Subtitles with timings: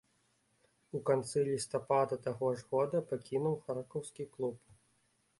[0.99, 4.57] У канцы лістапада таго ж года пакінуў харкаўскі клуб.